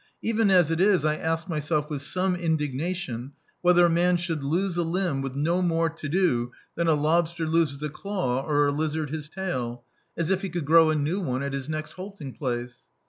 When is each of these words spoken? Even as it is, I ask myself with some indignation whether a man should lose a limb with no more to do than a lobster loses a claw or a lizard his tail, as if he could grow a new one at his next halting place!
Even 0.23 0.49
as 0.49 0.71
it 0.71 0.81
is, 0.81 1.05
I 1.05 1.15
ask 1.15 1.47
myself 1.47 1.87
with 1.87 2.01
some 2.01 2.35
indignation 2.35 3.33
whether 3.61 3.85
a 3.85 3.87
man 3.87 4.17
should 4.17 4.43
lose 4.43 4.75
a 4.75 4.81
limb 4.81 5.21
with 5.21 5.35
no 5.35 5.61
more 5.61 5.91
to 5.91 6.09
do 6.09 6.51
than 6.73 6.87
a 6.87 6.95
lobster 6.95 7.45
loses 7.45 7.83
a 7.83 7.89
claw 7.89 8.41
or 8.43 8.65
a 8.65 8.71
lizard 8.71 9.11
his 9.11 9.29
tail, 9.29 9.83
as 10.17 10.31
if 10.31 10.41
he 10.41 10.49
could 10.49 10.65
grow 10.65 10.89
a 10.89 10.95
new 10.95 11.19
one 11.19 11.43
at 11.43 11.53
his 11.53 11.69
next 11.69 11.91
halting 11.91 12.33
place! 12.33 12.79